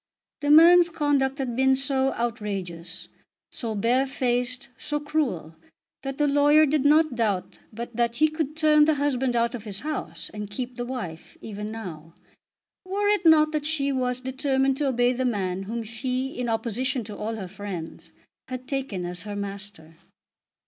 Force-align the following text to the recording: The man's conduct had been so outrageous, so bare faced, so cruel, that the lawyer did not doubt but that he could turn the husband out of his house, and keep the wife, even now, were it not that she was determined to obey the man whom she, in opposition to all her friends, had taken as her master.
The 0.39 0.49
man's 0.49 0.89
conduct 0.89 1.37
had 1.37 1.55
been 1.55 1.75
so 1.75 2.11
outrageous, 2.15 3.07
so 3.51 3.75
bare 3.75 4.07
faced, 4.07 4.69
so 4.75 4.99
cruel, 4.99 5.53
that 6.01 6.17
the 6.17 6.27
lawyer 6.27 6.65
did 6.65 6.85
not 6.85 7.13
doubt 7.13 7.59
but 7.71 7.95
that 7.95 8.15
he 8.15 8.27
could 8.27 8.55
turn 8.57 8.85
the 8.85 8.95
husband 8.95 9.35
out 9.35 9.53
of 9.53 9.65
his 9.65 9.81
house, 9.81 10.31
and 10.33 10.49
keep 10.49 10.75
the 10.75 10.87
wife, 10.87 11.37
even 11.39 11.69
now, 11.69 12.15
were 12.83 13.09
it 13.09 13.27
not 13.27 13.51
that 13.51 13.63
she 13.67 13.91
was 13.91 14.19
determined 14.21 14.75
to 14.77 14.87
obey 14.87 15.13
the 15.13 15.23
man 15.23 15.61
whom 15.69 15.83
she, 15.83 16.29
in 16.31 16.49
opposition 16.49 17.03
to 17.03 17.15
all 17.15 17.35
her 17.35 17.47
friends, 17.47 18.11
had 18.47 18.67
taken 18.67 19.05
as 19.05 19.21
her 19.21 19.35
master. 19.35 19.97